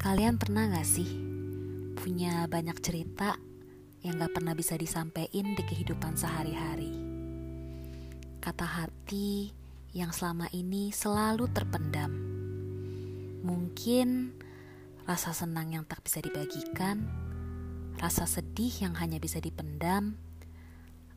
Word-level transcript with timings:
Kalian 0.00 0.36
pernah 0.36 0.68
gak 0.68 0.84
sih 0.84 1.08
punya 1.96 2.44
banyak 2.52 2.76
cerita 2.84 3.40
yang 4.04 4.20
gak 4.20 4.36
pernah 4.36 4.52
bisa 4.52 4.76
disampaikan 4.76 5.56
di 5.56 5.62
kehidupan 5.64 6.20
sehari-hari? 6.20 6.92
Kata 8.44 8.68
hati 8.68 9.56
yang 9.96 10.12
selama 10.12 10.52
ini 10.52 10.92
selalu 10.92 11.48
terpendam. 11.48 12.12
Mungkin 13.40 14.36
rasa 15.08 15.32
senang 15.32 15.72
yang 15.72 15.88
tak 15.88 16.04
bisa 16.04 16.20
dibagikan, 16.20 17.08
rasa 17.96 18.28
sedih 18.28 18.84
yang 18.84 19.00
hanya 19.00 19.16
bisa 19.16 19.40
dipendam, 19.40 20.20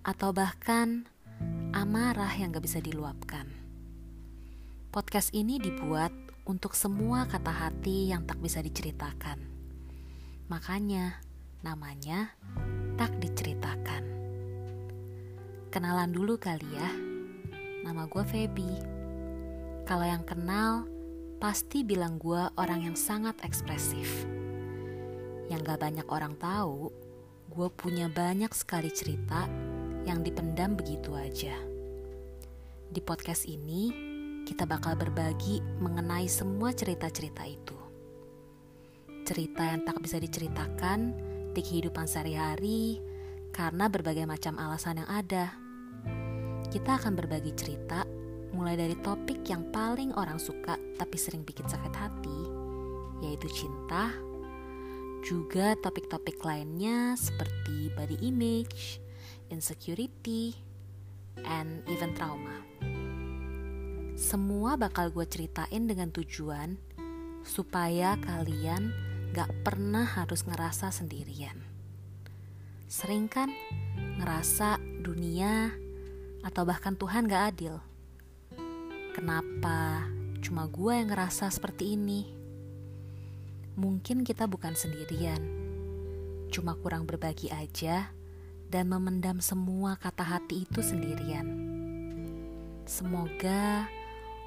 atau 0.07 0.31
bahkan 0.31 1.03
amarah 1.75 2.31
yang 2.39 2.55
gak 2.55 2.63
bisa 2.63 2.79
diluapkan. 2.79 3.51
Podcast 4.95 5.35
ini 5.35 5.59
dibuat 5.59 6.31
untuk 6.43 6.75
semua 6.75 7.23
kata 7.23 7.51
hati 7.51 8.11
yang 8.11 8.27
tak 8.27 8.39
bisa 8.43 8.59
diceritakan. 8.59 9.39
Makanya, 10.51 11.23
namanya 11.63 12.35
tak 12.99 13.15
diceritakan. 13.23 14.03
Kenalan 15.71 16.11
dulu 16.11 16.35
kali 16.35 16.67
ya. 16.67 16.91
Nama 17.87 18.07
gue 18.07 18.23
Feby. 18.27 18.71
Kalau 19.87 20.03
yang 20.03 20.23
kenal, 20.27 20.87
pasti 21.39 21.83
bilang 21.83 22.19
gue 22.19 22.39
orang 22.59 22.91
yang 22.91 22.97
sangat 22.99 23.39
ekspresif. 23.43 24.27
Yang 25.47 25.59
gak 25.75 25.79
banyak 25.83 26.07
orang 26.07 26.35
tahu, 26.39 26.91
gue 27.51 27.67
punya 27.75 28.07
banyak 28.07 28.51
sekali 28.55 28.91
cerita 28.91 29.47
yang 30.03 30.23
dipendam 30.23 30.75
begitu 30.75 31.15
aja. 31.15 31.55
Di 32.93 32.99
podcast 33.03 33.47
ini, 33.47 34.12
kita 34.43 34.67
bakal 34.67 34.99
berbagi 34.99 35.63
mengenai 35.79 36.27
semua 36.27 36.75
cerita-cerita 36.75 37.43
itu. 37.47 37.77
Cerita 39.23 39.63
yang 39.63 39.87
tak 39.87 40.03
bisa 40.03 40.19
diceritakan 40.19 41.15
di 41.55 41.61
kehidupan 41.63 42.03
sehari-hari 42.03 42.99
karena 43.55 43.87
berbagai 43.87 44.27
macam 44.27 44.59
alasan 44.59 44.99
yang 44.99 45.09
ada. 45.09 45.55
Kita 46.67 46.99
akan 46.99 47.13
berbagi 47.15 47.55
cerita 47.55 48.03
mulai 48.53 48.77
dari 48.77 48.93
topik 48.99 49.45
yang 49.47 49.69
paling 49.73 50.13
orang 50.13 50.37
suka 50.37 50.77
tapi 50.95 51.15
sering 51.17 51.41
bikin 51.47 51.65
sakit 51.65 51.93
hati, 51.95 52.41
yaitu 53.25 53.47
cinta, 53.49 54.13
juga 55.23 55.73
topik-topik 55.79 56.43
lainnya 56.43 57.15
seperti 57.15 57.93
body 57.95 58.19
image, 58.19 58.99
insecurity, 59.47 60.57
and 61.47 61.79
even 61.87 62.11
trauma. 62.13 62.62
Semua 64.33 64.81
bakal 64.81 65.13
gue 65.13 65.29
ceritain 65.29 65.85
dengan 65.85 66.09
tujuan 66.09 66.73
supaya 67.45 68.17
kalian 68.17 68.89
gak 69.29 69.45
pernah 69.61 70.09
harus 70.09 70.49
ngerasa 70.49 70.89
sendirian. 70.89 71.53
Sering 72.89 73.29
kan 73.29 73.53
ngerasa 73.93 74.81
dunia 75.05 75.69
atau 76.41 76.65
bahkan 76.65 76.97
Tuhan 76.97 77.29
gak 77.29 77.45
adil? 77.53 77.77
Kenapa 79.13 80.09
cuma 80.41 80.65
gue 80.65 80.93
yang 80.97 81.13
ngerasa 81.13 81.53
seperti 81.53 81.93
ini? 81.93 82.33
Mungkin 83.77 84.25
kita 84.25 84.49
bukan 84.49 84.73
sendirian, 84.73 85.45
cuma 86.49 86.73
kurang 86.81 87.05
berbagi 87.05 87.53
aja 87.53 88.09
dan 88.65 88.89
memendam 88.89 89.37
semua 89.45 89.93
kata 89.93 90.25
hati 90.25 90.65
itu 90.65 90.81
sendirian. 90.81 91.45
Semoga 92.89 93.85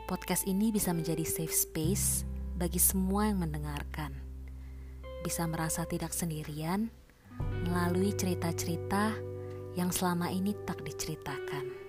podcast 0.06 0.46
ini 0.46 0.70
bisa 0.70 0.94
menjadi 0.94 1.26
safe 1.26 1.50
space 1.50 2.22
bagi 2.54 2.78
semua 2.78 3.26
yang 3.26 3.42
mendengarkan. 3.42 4.14
Bisa 5.26 5.42
merasa 5.50 5.82
tidak 5.82 6.14
sendirian 6.14 6.88
melalui 7.66 8.14
cerita-cerita 8.14 9.12
yang 9.74 9.90
selama 9.90 10.30
ini 10.30 10.54
tak 10.62 10.80
diceritakan. 10.86 11.85